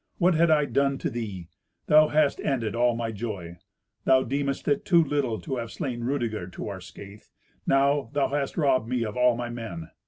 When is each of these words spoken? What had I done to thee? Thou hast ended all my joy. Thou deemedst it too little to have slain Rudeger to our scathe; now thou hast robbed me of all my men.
What 0.17 0.33
had 0.33 0.49
I 0.49 0.65
done 0.65 0.97
to 0.97 1.11
thee? 1.11 1.47
Thou 1.85 2.07
hast 2.07 2.39
ended 2.39 2.73
all 2.73 2.95
my 2.95 3.11
joy. 3.11 3.57
Thou 4.05 4.23
deemedst 4.23 4.67
it 4.67 4.83
too 4.83 5.03
little 5.03 5.39
to 5.41 5.57
have 5.57 5.69
slain 5.71 6.03
Rudeger 6.03 6.47
to 6.47 6.69
our 6.69 6.81
scathe; 6.81 7.25
now 7.67 8.09
thou 8.11 8.29
hast 8.29 8.57
robbed 8.57 8.89
me 8.89 9.03
of 9.05 9.15
all 9.15 9.37
my 9.37 9.49
men. 9.51 9.91